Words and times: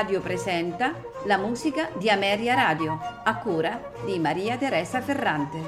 Radio 0.00 0.22
presenta 0.22 0.98
la 1.26 1.36
musica 1.36 1.90
di 1.98 2.08
Ameria 2.08 2.54
Radio, 2.54 2.98
a 3.22 3.36
cura 3.36 3.92
di 4.06 4.18
Maria 4.18 4.56
Teresa 4.56 5.02
Ferrante. 5.02 5.58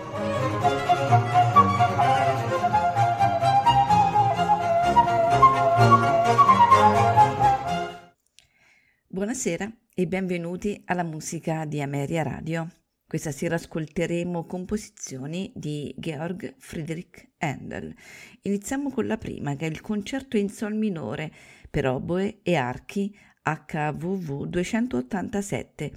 Buonasera 9.07 9.71
e 9.95 10.07
benvenuti 10.07 10.81
alla 10.87 11.05
musica 11.05 11.67
di 11.67 11.83
Ameria 11.83 12.23
Radio. 12.23 12.69
Questa 13.07 13.33
sera 13.33 13.57
ascolteremo 13.57 14.47
composizioni 14.47 15.53
di 15.55 15.95
Georg 15.99 16.55
Friedrich 16.57 17.33
Handel. 17.37 17.95
Iniziamo 18.41 18.91
con 18.91 19.07
la 19.07 19.19
prima, 19.19 19.57
che 19.57 19.67
è 19.67 19.69
il 19.69 19.83
concerto 19.83 20.39
in 20.39 20.49
sol 20.49 20.75
minore 20.75 21.31
per 21.69 21.87
oboe 21.87 22.39
e 22.43 22.55
archi 22.57 23.15
HVV 23.43 24.47
287, 24.47 25.93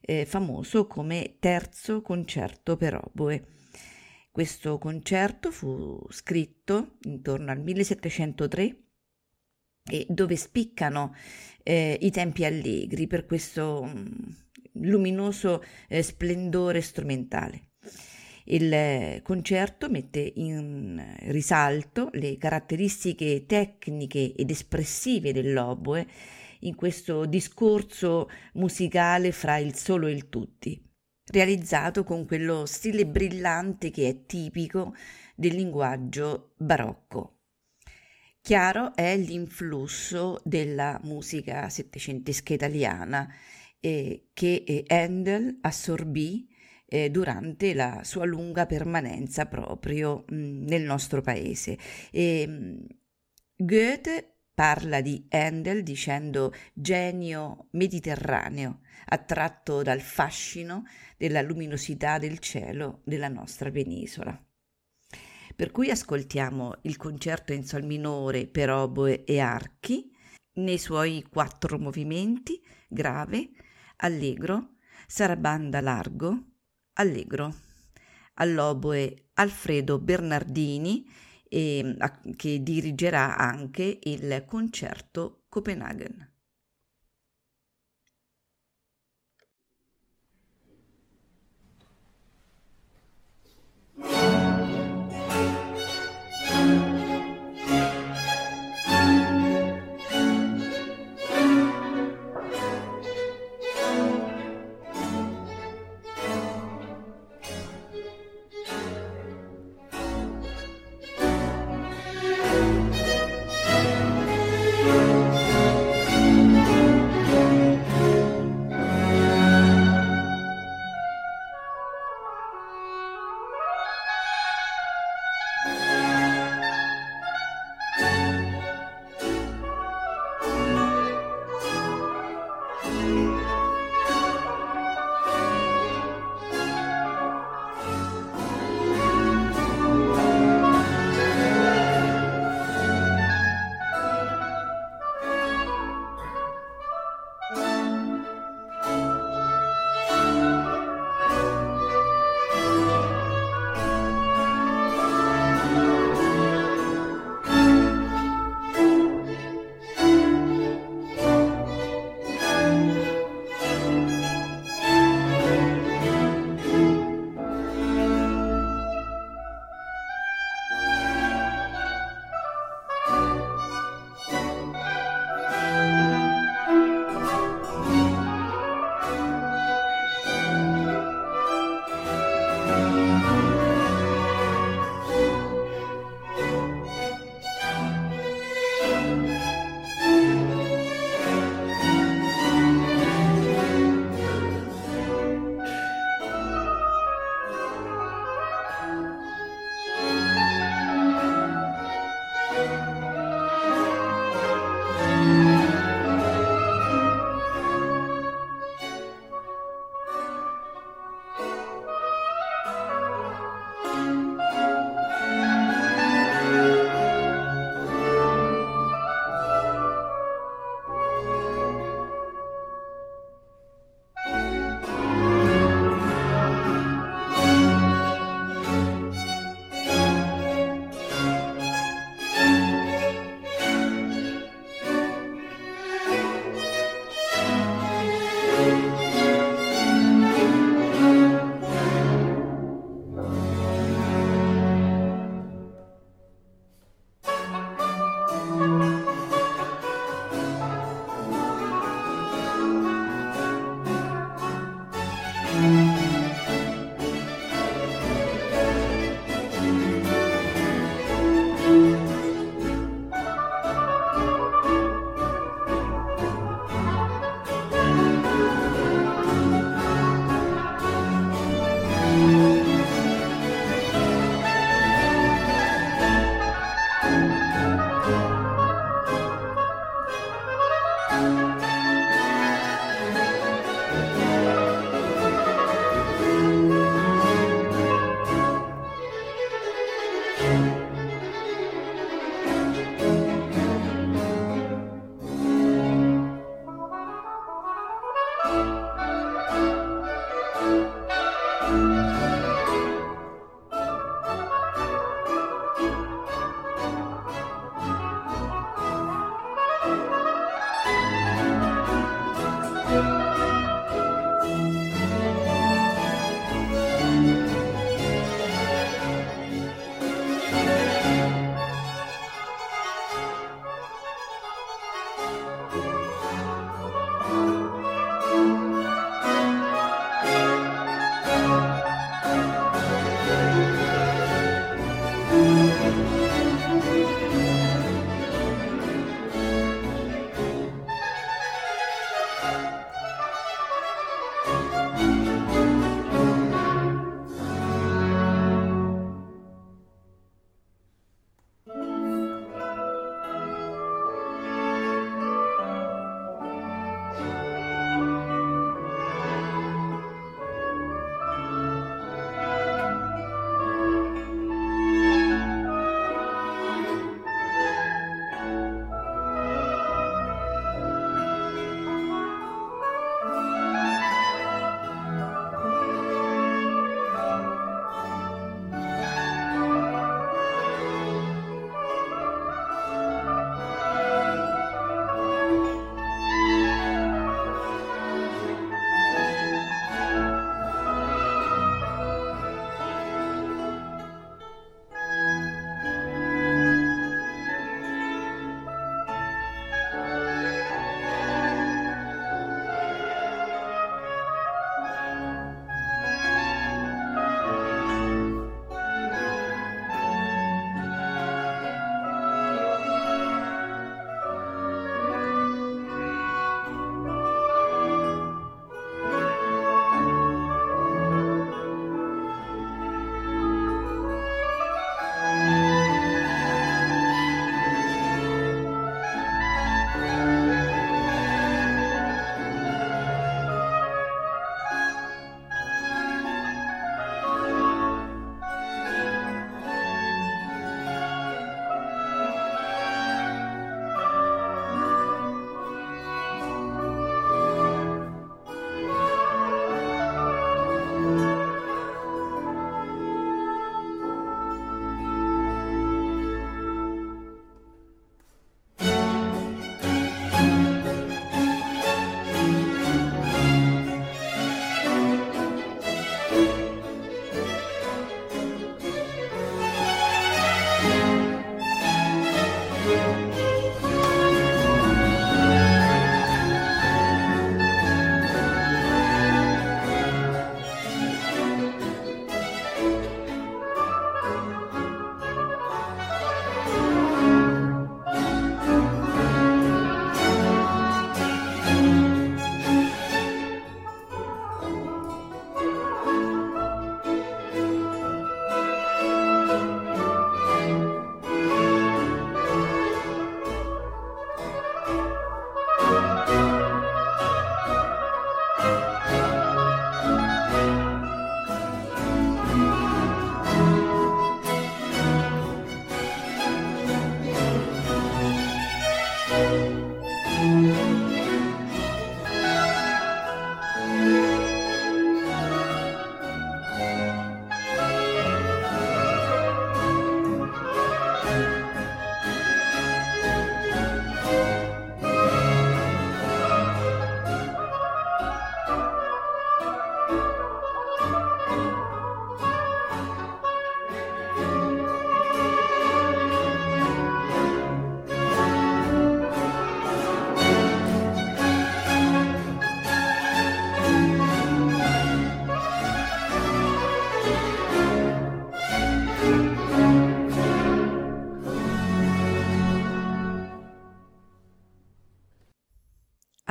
eh, 0.00 0.24
famoso 0.24 0.86
come 0.86 1.36
terzo 1.38 2.02
concerto 2.02 2.76
per 2.76 2.94
oboe. 2.94 3.46
Questo 4.30 4.78
concerto 4.78 5.50
fu 5.50 6.00
scritto 6.08 6.96
intorno 7.02 7.50
al 7.50 7.60
1703 7.60 8.76
e 9.90 10.06
dove 10.08 10.36
spiccano 10.36 11.14
eh, 11.62 11.98
i 12.00 12.10
tempi 12.10 12.44
allegri 12.44 13.06
per 13.06 13.26
questo 13.26 13.84
mm, 13.84 14.06
luminoso 14.82 15.62
eh, 15.88 16.02
splendore 16.02 16.80
strumentale. 16.80 17.70
Il 18.46 18.72
eh, 18.72 19.20
concerto 19.22 19.88
mette 19.88 20.32
in 20.34 21.16
risalto 21.26 22.10
le 22.12 22.36
caratteristiche 22.36 23.46
tecniche 23.46 24.34
ed 24.34 24.50
espressive 24.50 25.32
dell'oboe 25.32 26.06
in 26.64 26.74
questo 26.74 27.24
discorso 27.26 28.28
musicale 28.54 29.32
fra 29.32 29.56
il 29.56 29.74
solo 29.74 30.06
e 30.06 30.12
il 30.12 30.28
tutti, 30.28 30.80
realizzato 31.30 32.04
con 32.04 32.26
quello 32.26 32.66
stile 32.66 33.06
brillante 33.06 33.90
che 33.90 34.08
è 34.08 34.24
tipico 34.26 34.94
del 35.34 35.54
linguaggio 35.54 36.52
barocco. 36.56 37.38
Chiaro 38.40 38.94
è 38.94 39.16
l'influsso 39.16 40.40
della 40.44 41.00
musica 41.04 41.70
settecentesca 41.70 42.52
italiana 42.52 43.26
eh, 43.80 44.28
che 44.34 44.64
eh, 44.66 44.84
Handel 44.86 45.58
assorbì 45.62 46.46
eh, 46.86 47.10
durante 47.10 47.72
la 47.72 48.02
sua 48.04 48.26
lunga 48.26 48.66
permanenza 48.66 49.46
proprio 49.46 50.24
mh, 50.28 50.64
nel 50.66 50.82
nostro 50.82 51.22
paese. 51.22 51.78
E, 52.10 52.46
mh, 52.46 52.86
Goethe 53.56 54.33
parla 54.54 55.00
di 55.00 55.26
Handel 55.30 55.82
dicendo 55.82 56.52
genio 56.72 57.66
mediterraneo, 57.72 58.80
attratto 59.06 59.82
dal 59.82 60.00
fascino 60.00 60.84
della 61.16 61.42
luminosità 61.42 62.18
del 62.18 62.38
cielo 62.38 63.00
della 63.04 63.28
nostra 63.28 63.70
penisola. 63.70 64.40
Per 65.56 65.70
cui 65.70 65.90
ascoltiamo 65.90 66.78
il 66.82 66.96
concerto 66.96 67.52
in 67.52 67.64
sol 67.64 67.84
minore 67.84 68.46
per 68.46 68.70
oboe 68.70 69.24
e 69.24 69.38
archi 69.40 70.10
nei 70.54 70.78
suoi 70.78 71.24
quattro 71.28 71.78
movimenti 71.78 72.60
grave, 72.88 73.50
allegro, 73.96 74.76
sarabanda 75.06 75.80
largo, 75.80 76.38
allegro. 76.94 77.54
All'oboe 78.34 79.30
Alfredo 79.34 79.98
Bernardini, 79.98 81.08
e, 81.54 81.94
a, 81.98 82.20
che 82.34 82.64
dirigerà 82.64 83.36
anche 83.36 84.00
il 84.02 84.44
concerto 84.44 85.44
Copenaghen. 85.48 86.32
thank 93.96 94.53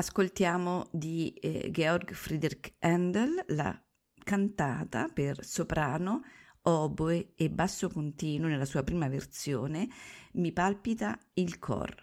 Ascoltiamo 0.03 0.89
di 0.91 1.29
eh, 1.36 1.72
Georg 1.72 2.12
Friedrich 2.12 2.74
Handel 2.79 3.41
la 3.48 3.81
cantata 4.22 5.07
per 5.07 5.45
soprano, 5.45 6.24
oboe 6.63 7.31
e 7.38 7.50
basso 7.50 7.89
continuo 7.89 8.50
nella 8.50 8.65
sua 8.65 8.83
prima 8.83 9.07
versione 9.07 9.88
Mi 10.33 10.51
palpita 10.51 11.17
il 11.36 11.57
cor. 11.57 11.95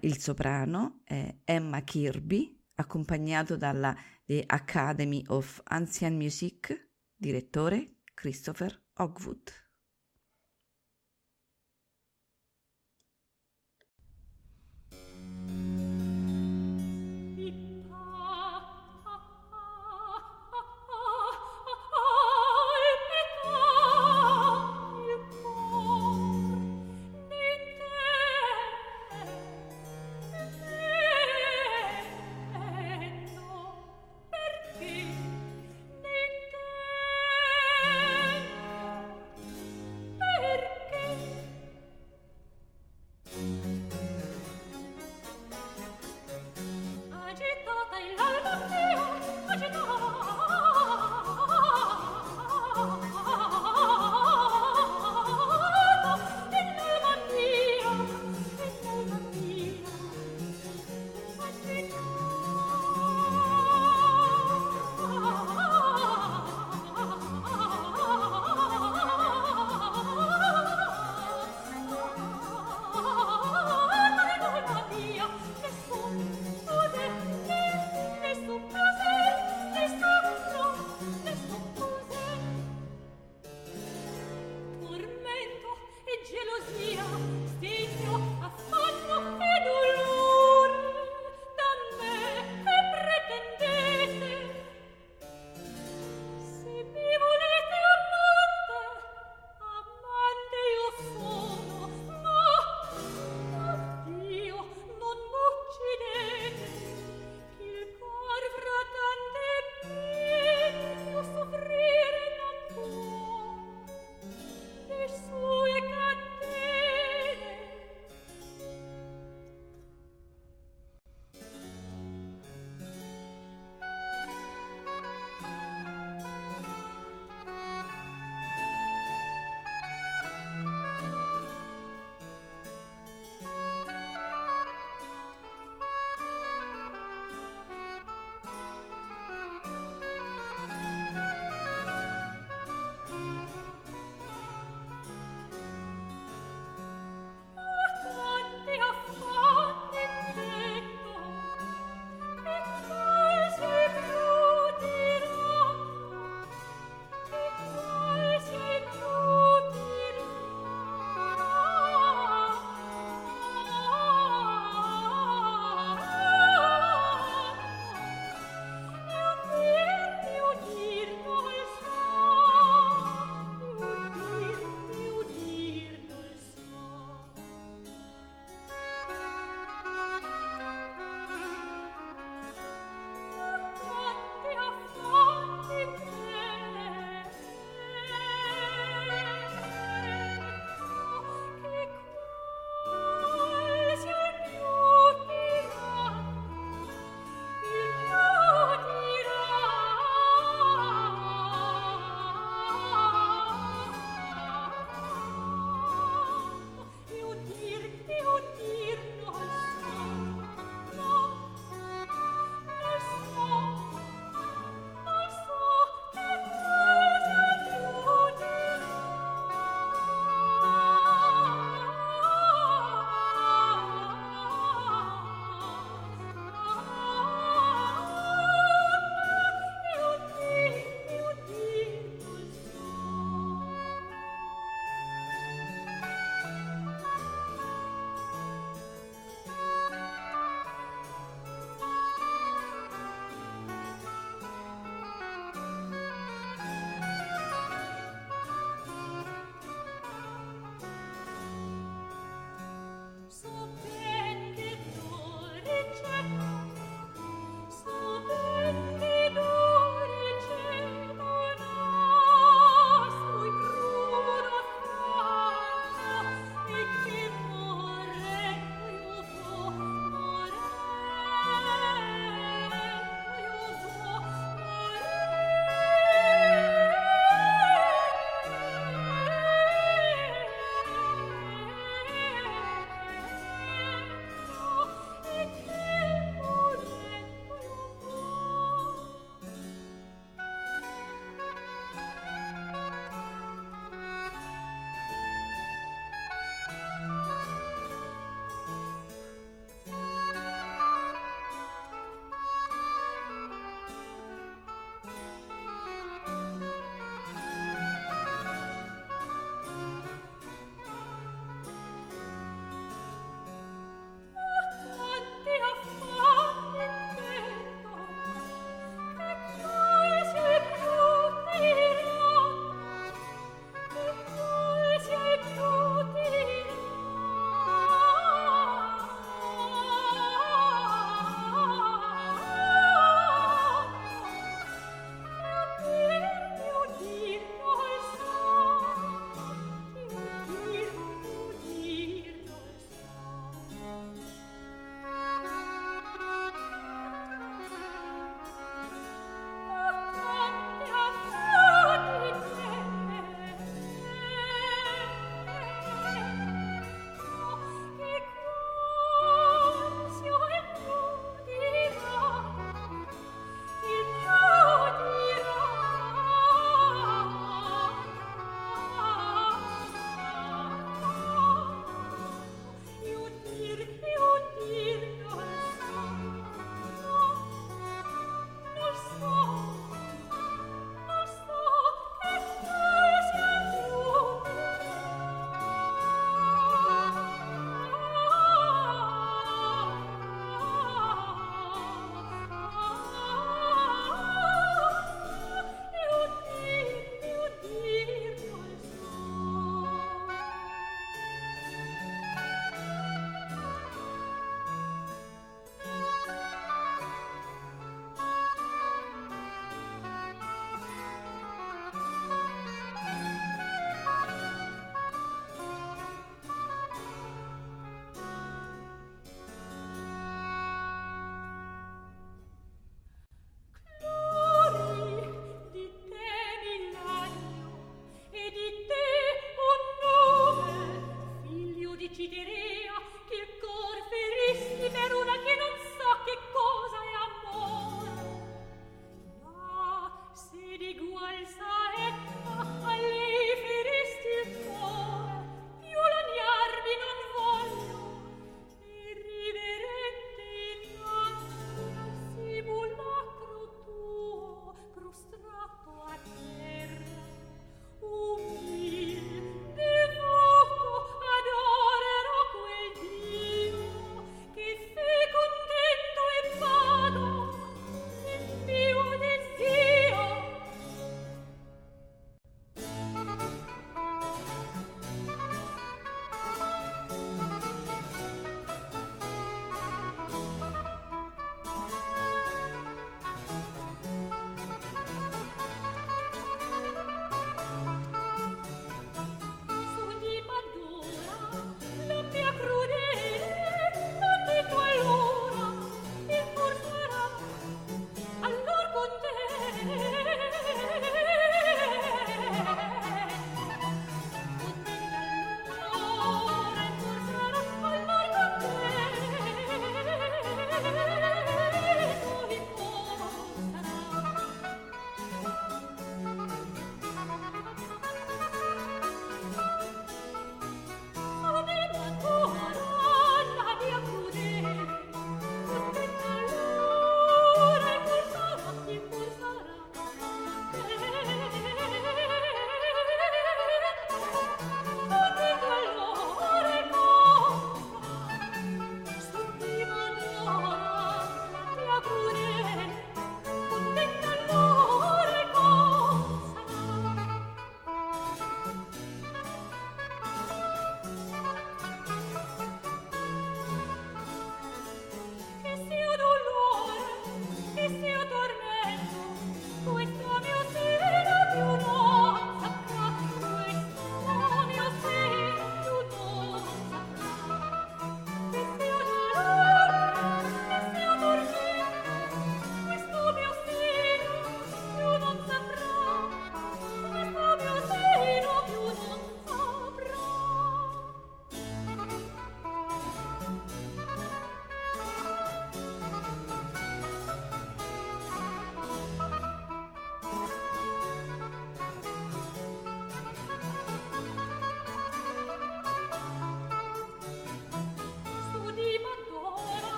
Il 0.00 0.20
soprano 0.20 1.00
è 1.02 1.38
Emma 1.42 1.82
Kirby, 1.82 2.56
accompagnato 2.76 3.56
dalla 3.56 3.96
The 4.24 4.44
Academy 4.46 5.24
of 5.26 5.60
Ancient 5.64 6.16
Music, 6.16 6.90
direttore 7.16 7.96
Christopher 8.14 8.80
Hogwood. 8.94 9.71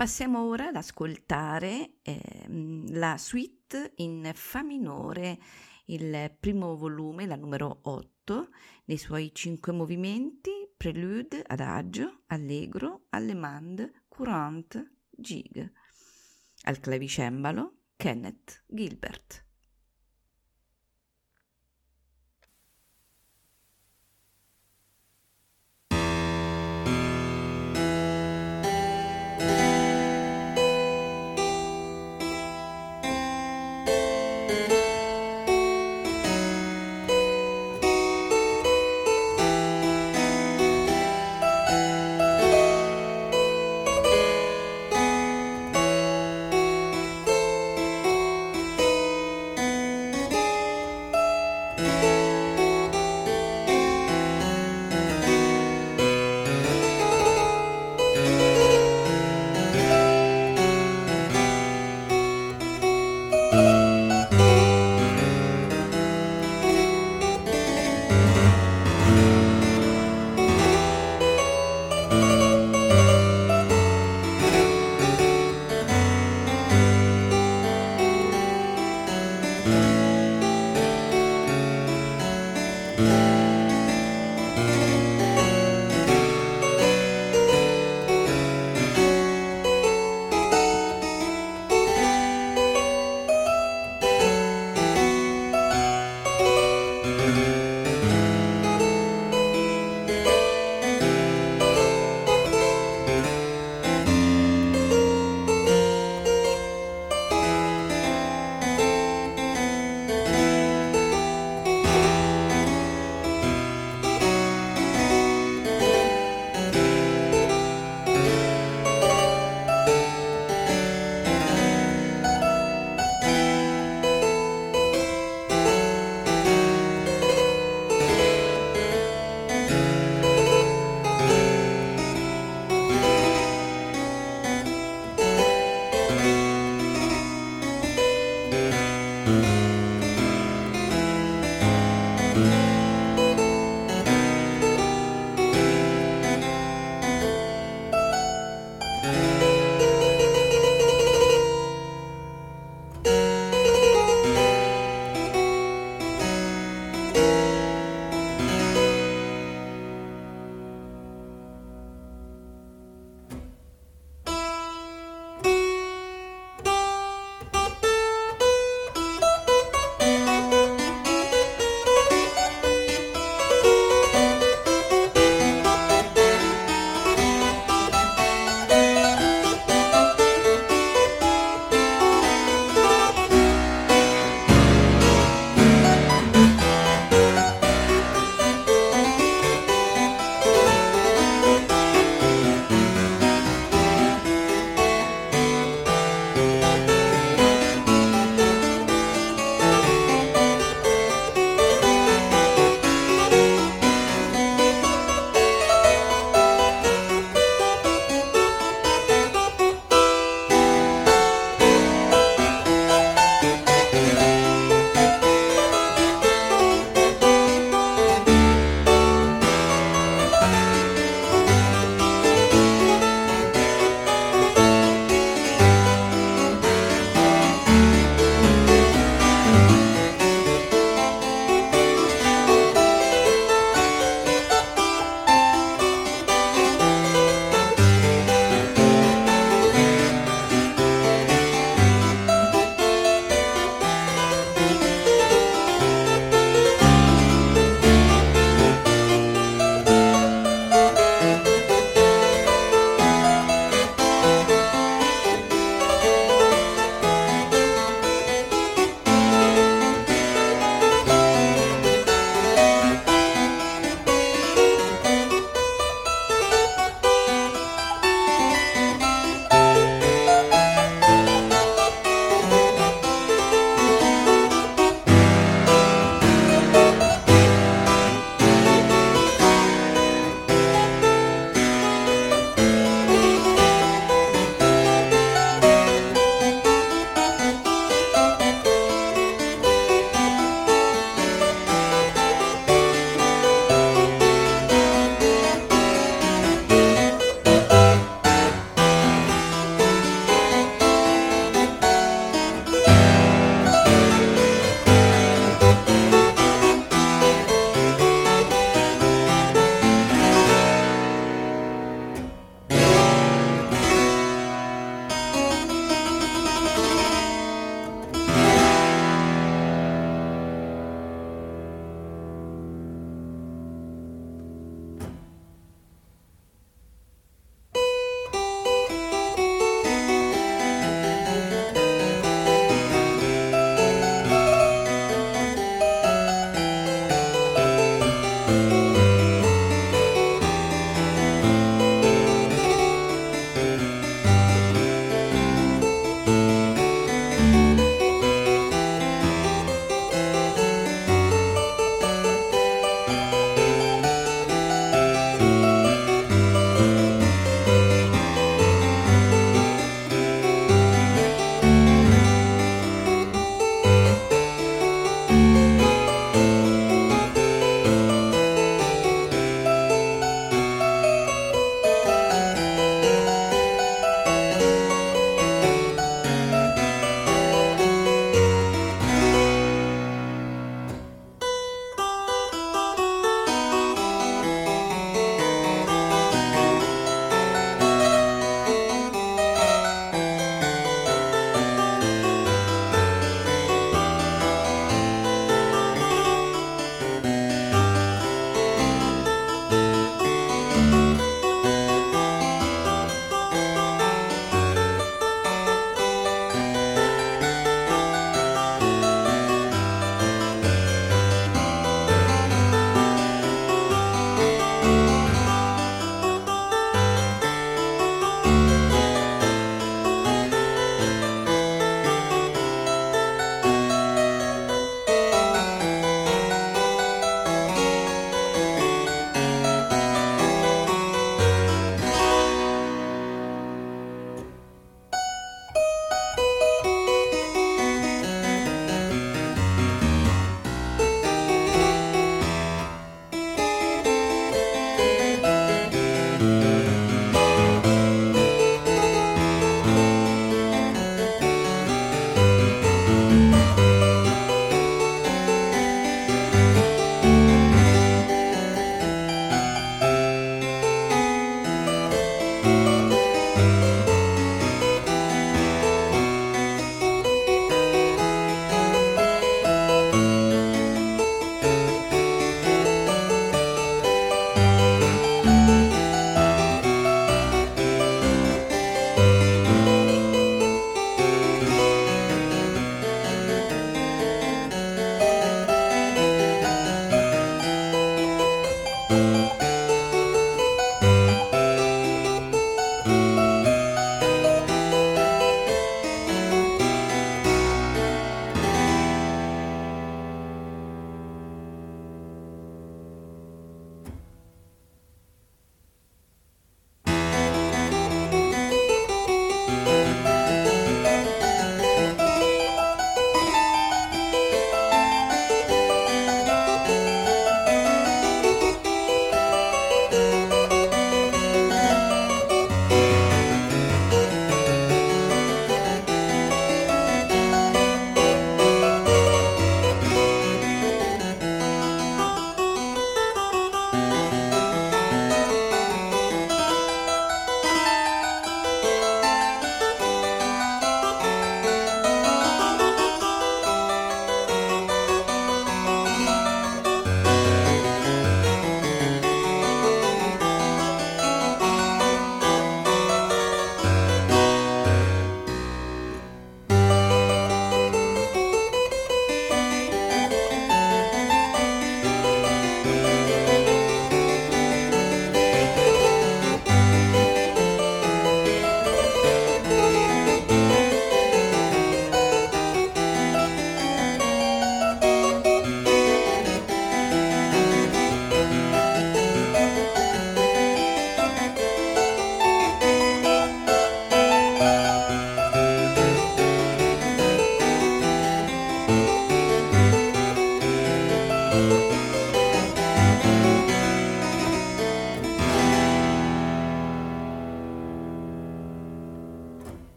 Passiamo 0.00 0.46
ora 0.46 0.68
ad 0.68 0.76
ascoltare 0.76 1.96
eh, 2.00 2.46
la 2.48 3.18
suite 3.18 3.92
in 3.96 4.30
Fa 4.32 4.62
minore, 4.62 5.38
il 5.88 6.34
primo 6.40 6.74
volume, 6.74 7.26
la 7.26 7.36
numero 7.36 7.80
8, 7.82 8.48
nei 8.86 8.96
suoi 8.96 9.30
cinque 9.34 9.72
movimenti, 9.74 10.52
prelude, 10.74 11.44
adagio, 11.46 12.22
allegro, 12.28 13.08
allemande, 13.10 14.04
courante, 14.08 15.00
gig. 15.10 15.70
Al 16.62 16.80
clavicembalo, 16.80 17.80
Kenneth 17.94 18.64
Gilbert. 18.68 19.49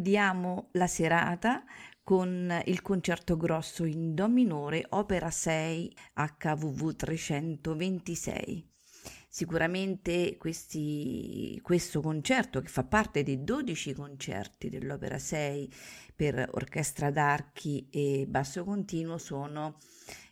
Concludiamo 0.00 0.68
la 0.72 0.86
serata 0.86 1.62
con 2.02 2.62
il 2.64 2.80
concerto 2.80 3.36
grosso 3.36 3.84
in 3.84 4.14
Do 4.14 4.28
minore, 4.28 4.86
opera 4.88 5.28
6 5.28 5.94
HVV 6.14 6.96
326. 6.96 8.66
Sicuramente 9.28 10.38
questi, 10.38 11.60
questo 11.62 12.00
concerto, 12.00 12.62
che 12.62 12.68
fa 12.68 12.84
parte 12.84 13.22
dei 13.22 13.44
12 13.44 13.92
concerti 13.92 14.70
dell'Opera 14.70 15.18
6 15.18 15.70
per 16.16 16.48
orchestra 16.52 17.10
d'archi 17.10 17.86
e 17.90 18.24
basso 18.26 18.64
continuo, 18.64 19.18
sono 19.18 19.76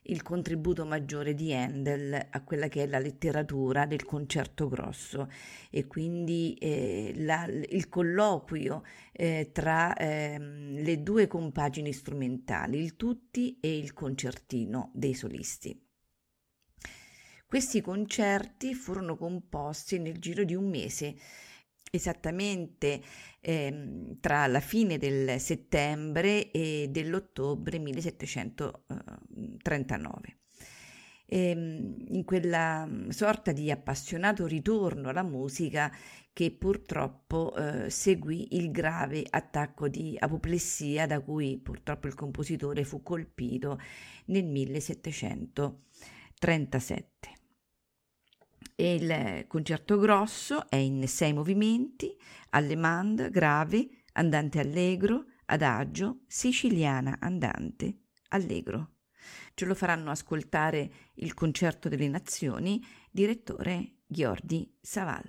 il 0.08 0.22
contributo 0.22 0.84
maggiore 0.84 1.34
di 1.34 1.52
Handel 1.52 2.28
a 2.30 2.42
quella 2.42 2.68
che 2.68 2.82
è 2.82 2.86
la 2.86 2.98
letteratura 2.98 3.86
del 3.86 4.04
concerto 4.04 4.68
grosso 4.68 5.30
e 5.70 5.86
quindi 5.86 6.54
eh, 6.54 7.12
la, 7.16 7.46
il 7.46 7.88
colloquio 7.88 8.82
eh, 9.12 9.50
tra 9.52 9.94
eh, 9.94 10.38
le 10.38 11.02
due 11.02 11.26
compagini 11.26 11.92
strumentali, 11.92 12.78
il 12.78 12.96
tutti 12.96 13.58
e 13.60 13.76
il 13.76 13.92
concertino 13.92 14.90
dei 14.94 15.14
solisti. 15.14 15.78
Questi 17.46 17.80
concerti 17.80 18.74
furono 18.74 19.16
composti 19.16 19.98
nel 19.98 20.18
giro 20.18 20.44
di 20.44 20.54
un 20.54 20.68
mese, 20.68 21.16
esattamente 21.90 23.00
ehm, 23.40 24.20
tra 24.20 24.46
la 24.46 24.60
fine 24.60 24.98
del 24.98 25.40
settembre 25.40 26.50
e 26.50 26.88
dell'ottobre 26.90 27.78
1739. 27.78 30.36
Ehm, 31.30 32.06
in 32.08 32.24
quella 32.24 32.86
mm, 32.86 33.10
sorta 33.10 33.52
di 33.52 33.70
appassionato 33.70 34.46
ritorno 34.46 35.10
alla 35.10 35.22
musica 35.22 35.92
che 36.32 36.50
purtroppo 36.52 37.54
eh, 37.54 37.90
seguì 37.90 38.56
il 38.56 38.70
grave 38.70 39.26
attacco 39.28 39.88
di 39.88 40.16
apoplessia 40.18 41.06
da 41.06 41.20
cui 41.20 41.58
purtroppo 41.58 42.06
il 42.06 42.14
compositore 42.14 42.82
fu 42.84 43.02
colpito 43.02 43.78
nel 44.26 44.44
1737 44.44 47.30
e 47.30 47.37
il 48.80 49.44
concerto 49.48 49.98
grosso 49.98 50.68
è 50.68 50.76
in 50.76 51.08
sei 51.08 51.32
movimenti, 51.32 52.16
allemande, 52.50 53.28
grave, 53.28 53.88
andante 54.12 54.60
allegro, 54.60 55.24
adagio, 55.46 56.20
siciliana 56.28 57.16
andante, 57.20 58.02
allegro. 58.28 58.92
Ce 59.54 59.64
lo 59.64 59.74
faranno 59.74 60.10
ascoltare 60.10 60.90
il 61.14 61.34
concerto 61.34 61.88
delle 61.88 62.08
nazioni, 62.08 62.80
direttore 63.10 63.96
Ghiordi 64.06 64.72
Saval. 64.80 65.28